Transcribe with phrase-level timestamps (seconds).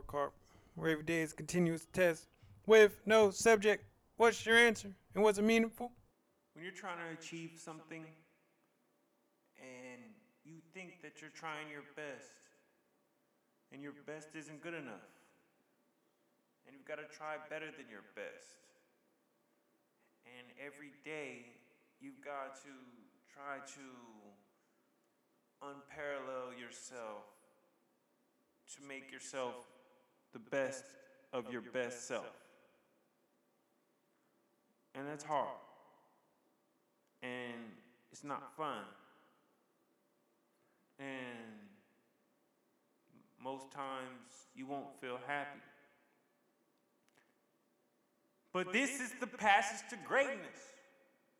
[0.00, 0.32] or carp,
[0.74, 2.26] where every day is continuous test
[2.66, 3.84] with no subject.
[4.16, 4.90] What's your answer?
[5.14, 5.92] And was it meaningful?
[6.54, 8.04] When you're trying to achieve something
[9.58, 10.00] and
[10.44, 12.48] you think that you're trying your best,
[13.72, 15.06] and your best isn't good enough,
[16.66, 18.56] and you've got to try better than your best,
[20.24, 21.44] and every day
[22.00, 22.72] you've got to
[23.28, 23.84] try to
[25.62, 27.28] unparallel yourself
[28.74, 29.68] to make yourself
[30.32, 30.84] the best
[31.32, 32.26] of your best self.
[34.94, 35.48] And that's hard.
[37.22, 37.54] And
[38.10, 38.84] it's not fun.
[40.98, 41.08] And
[43.42, 45.60] most times you won't feel happy.
[48.52, 50.74] But this is the passage to greatness.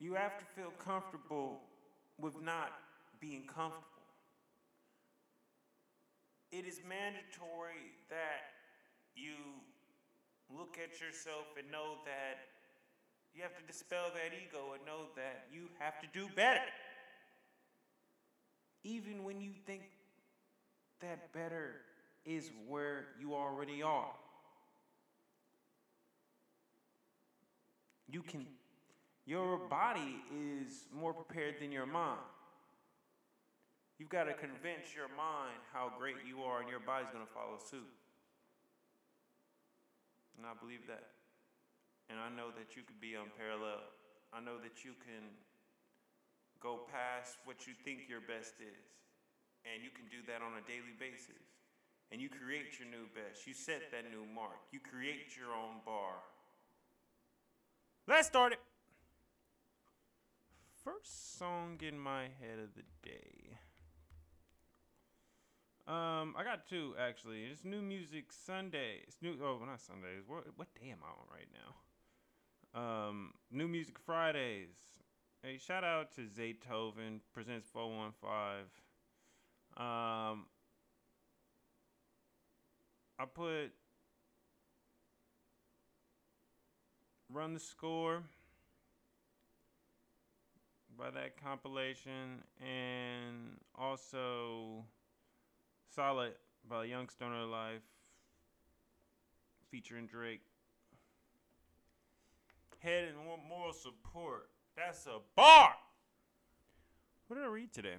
[0.00, 1.60] You have to feel comfortable
[2.18, 2.72] with not
[3.20, 3.84] being comfortable.
[6.50, 8.55] It is mandatory that
[9.16, 9.34] you
[10.56, 12.38] look at yourself and know that
[13.34, 16.60] you have to dispel that ego and know that you have to do better.
[18.84, 19.82] Even when you think
[21.00, 21.74] that better
[22.24, 24.12] is where you already are.
[28.08, 28.46] You can,
[29.26, 32.20] your body is more prepared than your mind.
[33.98, 37.32] You've got to convince your mind how great you are, and your body's going to
[37.32, 37.88] follow suit.
[40.46, 41.14] I believe that.
[42.08, 43.90] And I know that you could be unparalleled.
[44.30, 45.26] I know that you can
[46.62, 48.86] go past what you think your best is.
[49.66, 51.42] And you can do that on a daily basis.
[52.14, 53.46] And you create your new best.
[53.46, 54.62] You set that new mark.
[54.70, 56.22] You create your own bar.
[58.06, 58.60] Let's start it.
[60.84, 63.58] First song in my head of the day.
[65.88, 67.44] Um, I got two actually.
[67.44, 69.02] It's New Music Sunday.
[69.06, 69.36] It's new.
[69.40, 70.24] Oh, not Sundays.
[70.26, 71.74] What what day am I on right now?
[73.08, 74.74] Um, New Music Fridays.
[75.42, 78.66] Hey, shout out to Zaytoven presents 415.
[79.76, 80.46] Um,
[83.20, 83.70] I put
[87.32, 88.24] Run the Score
[90.98, 94.84] by that compilation and also
[95.94, 96.32] Solid
[96.68, 97.82] by Young Stoner Life
[99.70, 100.42] featuring Drake.
[102.78, 103.16] Head and
[103.48, 104.50] moral support.
[104.76, 105.74] That's a bar.
[107.26, 107.96] What did I read today?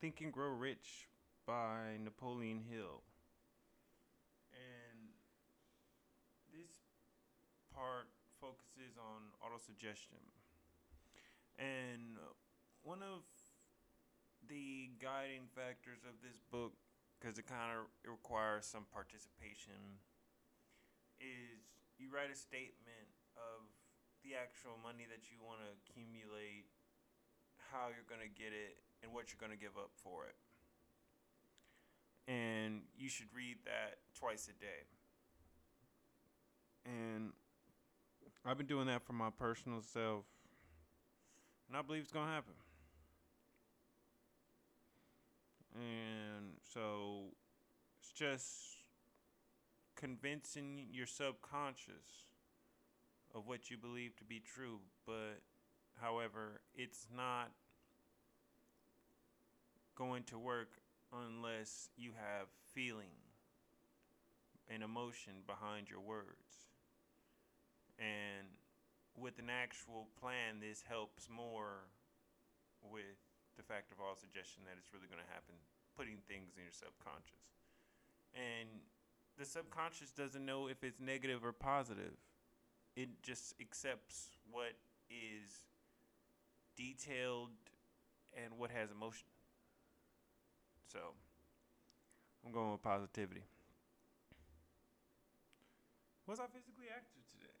[0.00, 1.08] Think and Grow Rich
[1.46, 3.02] by Napoleon Hill.
[4.52, 5.08] And
[6.52, 6.70] this
[7.74, 8.08] part
[8.40, 10.20] focuses on autosuggestion.
[11.58, 12.18] And
[12.82, 13.22] one of
[14.48, 16.72] the guiding factors of this book,
[17.20, 20.00] because it kind of requires some participation,
[21.20, 21.60] is
[22.00, 23.68] you write a statement of
[24.24, 26.66] the actual money that you want to accumulate,
[27.70, 30.34] how you're going to get it, and what you're going to give up for it.
[32.30, 34.88] And you should read that twice a day.
[36.84, 37.32] And
[38.44, 40.24] I've been doing that for my personal self,
[41.68, 42.54] and I believe it's going to happen.
[45.78, 47.26] And so
[48.00, 48.46] it's just
[49.94, 52.26] convincing your subconscious
[53.34, 55.40] of what you believe to be true, but
[56.00, 57.50] however, it's not
[59.94, 60.70] going to work
[61.12, 63.14] unless you have feeling
[64.68, 66.66] and emotion behind your words.
[67.98, 68.48] And
[69.16, 71.88] with an actual plan, this helps more
[72.82, 73.27] with
[73.58, 75.58] the fact of autosuggestion that it's really going to happen,
[75.98, 77.50] putting things in your subconscious.
[78.32, 78.70] And
[79.36, 82.14] the subconscious doesn't know if it's negative or positive.
[82.94, 84.78] It just accepts what
[85.10, 85.66] is
[86.76, 87.50] detailed
[88.32, 89.26] and what has emotion.
[90.92, 90.98] So,
[92.46, 93.42] I'm going with positivity.
[96.26, 97.52] Was I physically active today?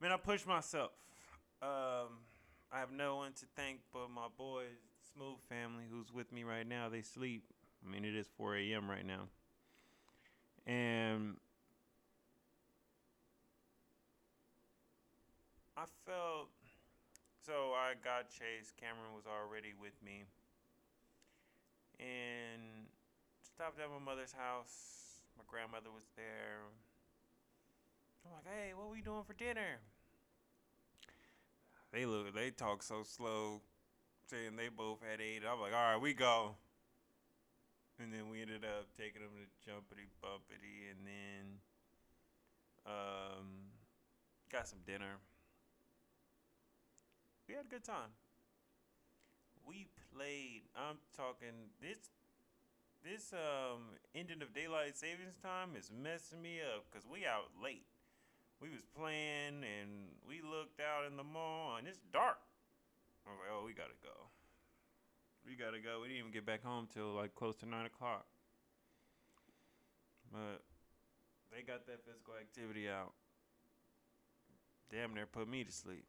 [0.00, 0.92] Man, I pushed myself.
[1.60, 2.27] Um,
[2.70, 4.76] I have no one to thank but my boys,
[5.14, 6.88] Smooth family, who's with me right now.
[6.88, 7.44] They sleep.
[7.84, 8.90] I mean, it is 4 a.m.
[8.90, 9.28] right now.
[10.66, 11.36] And
[15.76, 16.50] I felt
[17.46, 18.76] so I got chased.
[18.76, 20.24] Cameron was already with me.
[21.98, 22.92] And
[23.40, 25.24] stopped at my mother's house.
[25.38, 26.68] My grandmother was there.
[28.26, 29.80] I'm like, hey, what are we doing for dinner?
[31.92, 33.62] They look, they talk so slow,
[34.26, 35.42] saying they both had eight.
[35.48, 36.56] I'm like, all right, we go.
[37.98, 41.44] and then we ended up taking them to Jumpity Bumpity, and then
[42.86, 43.46] um,
[44.52, 45.18] got some dinner.
[47.48, 48.12] We had a good time.
[49.66, 50.62] We played.
[50.76, 51.98] I'm talking this.
[53.04, 57.86] This um ending of daylight savings time is messing me up because we out late.
[58.60, 62.38] We was playing and we looked out in the mall and it's dark.
[63.26, 64.28] I was like, oh, we gotta go.
[65.46, 66.00] We gotta go.
[66.02, 68.26] We didn't even get back home till like close to nine o'clock.
[70.32, 70.62] But
[71.54, 73.12] they got that physical activity out.
[74.90, 76.04] Damn near put me to sleep.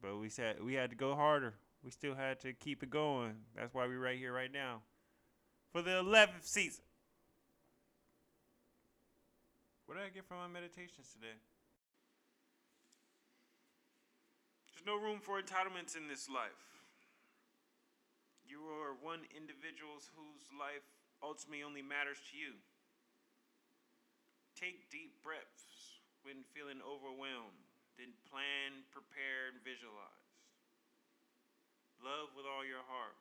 [0.00, 1.54] But we said we had to go harder.
[1.82, 3.34] We still had to keep it going.
[3.54, 4.82] That's why we're right here right now.
[5.72, 6.85] For the eleventh season.
[9.96, 11.40] What did I get from my meditations today?
[14.68, 16.84] There's no room for entitlements in this life.
[18.44, 20.84] You are one individual whose life
[21.24, 22.60] ultimately only matters to you.
[24.52, 25.96] Take deep breaths
[26.28, 27.64] when feeling overwhelmed.
[27.96, 30.28] Then plan, prepare, and visualize.
[32.04, 33.16] Love with all your heart.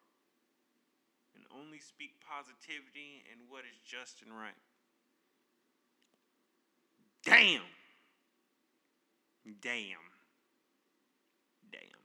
[1.39, 4.59] And only speak positivity and what is just and right.
[7.45, 7.61] Damn.
[9.61, 10.05] Damn.
[11.69, 12.01] Damn.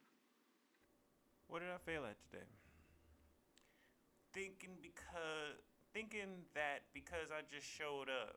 [1.49, 2.45] What did I fail at today?
[4.35, 5.57] Thinking because
[5.95, 8.37] thinking that because I just showed up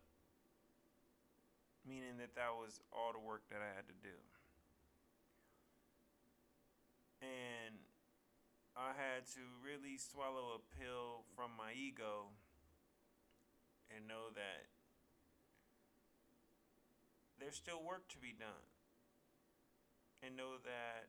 [1.84, 4.16] meaning that that was all the work that I had to do.
[7.20, 7.76] And
[8.80, 12.32] I had to really swallow a pill from my ego
[13.92, 14.73] and know that
[17.54, 18.66] there's still work to be done.
[20.26, 21.06] And know that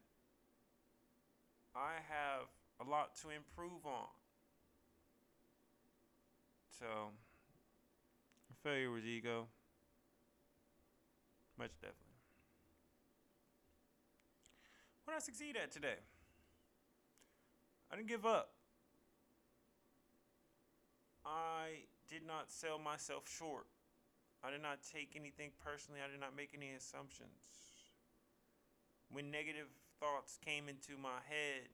[1.75, 2.49] I have
[2.87, 4.09] a lot to improve on.
[6.79, 6.87] So,
[8.63, 9.47] failure was ego.
[11.59, 12.01] Much definitely.
[15.05, 15.97] What did I succeed at today?
[17.91, 18.51] I didn't give up.
[21.25, 23.67] I did not sell myself short.
[24.45, 26.01] I did not take anything personally.
[26.05, 27.33] I did not make any assumptions.
[29.09, 31.73] When negative thoughts came into my head,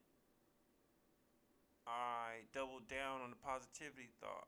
[1.86, 4.46] I doubled down on the positivity thought.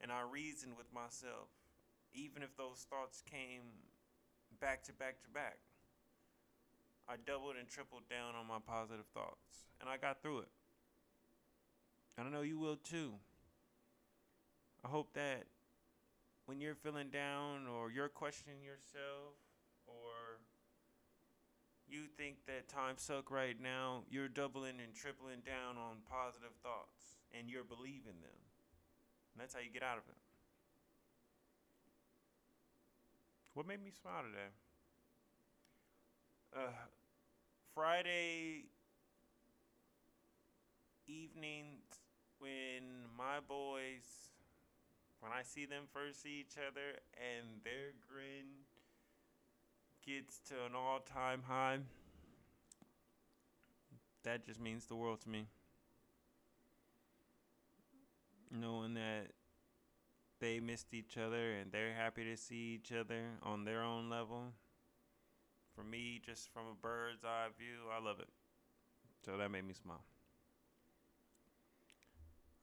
[0.00, 1.46] And I reasoned with myself,
[2.12, 3.70] even if those thoughts came
[4.60, 5.58] back to back to back.
[7.08, 10.50] I doubled and tripled down on my positive thoughts, and I got through it.
[12.18, 13.12] And I know you will too.
[14.84, 15.46] I hope that
[16.46, 19.38] when you're feeling down or you're questioning yourself
[19.86, 20.40] or
[21.88, 27.20] you think that time suck right now, you're doubling and tripling down on positive thoughts
[27.36, 28.40] and you're believing them.
[29.32, 30.16] And that's how you get out of it.
[33.54, 34.50] What made me smile today?
[36.56, 36.70] Uh,
[37.74, 38.64] Friday
[41.06, 41.84] evenings
[42.38, 44.31] when my boys,
[45.22, 48.66] when I see them first see each other and their grin
[50.04, 51.78] gets to an all time high,
[54.24, 55.46] that just means the world to me.
[58.50, 59.28] Knowing that
[60.40, 64.52] they missed each other and they're happy to see each other on their own level.
[65.76, 68.28] For me, just from a bird's eye view, I love it.
[69.24, 70.02] So that made me smile.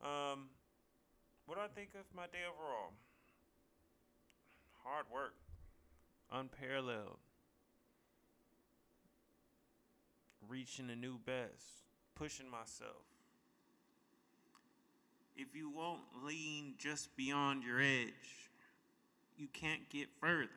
[0.02, 0.50] Um,
[1.50, 2.92] what do I think of my day overall?
[4.84, 5.34] Hard work,
[6.30, 7.18] unparalleled,
[10.48, 11.82] reaching a new best,
[12.14, 13.02] pushing myself
[15.40, 18.50] if you won't lean just beyond your edge,
[19.36, 20.50] you can't get further.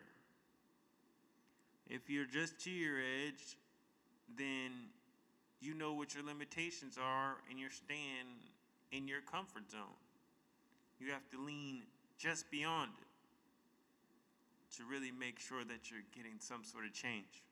[1.87, 3.57] If you're just to your edge,
[4.37, 4.71] then
[5.59, 8.51] you know what your limitations are and you're staying
[8.91, 10.02] in your comfort zone.
[11.03, 11.83] You have to lean
[12.17, 17.43] just beyond it to really make sure that you're getting some sort of change.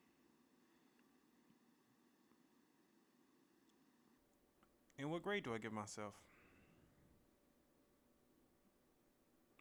[4.97, 6.13] And what grade do I give myself?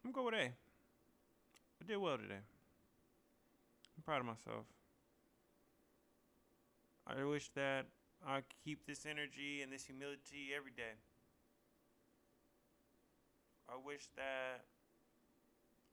[0.05, 0.45] I'm going with A.
[0.45, 2.35] I did well today.
[2.35, 4.65] I'm proud of myself.
[7.07, 7.87] I wish that
[8.25, 10.93] I could keep this energy and this humility every day.
[13.71, 14.67] I wish that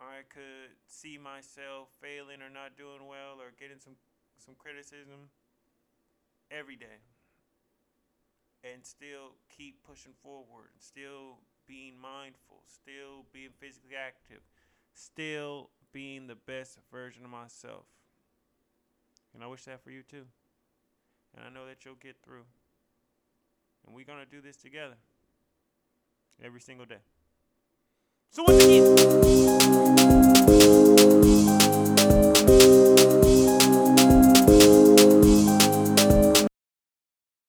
[0.00, 3.94] I could see myself failing or not doing well or getting some
[4.36, 5.30] some criticism
[6.50, 7.02] every day
[8.64, 14.40] and still keep pushing forward, still being mindful still being physically active,
[14.94, 17.84] still being the best version of myself.
[19.34, 20.24] And I wish that for you too.
[21.36, 22.44] And I know that you'll get through.
[23.86, 24.96] And we're going to do this together
[26.42, 27.02] every single day.
[28.30, 28.82] 生活奇
[29.22, 30.17] 迹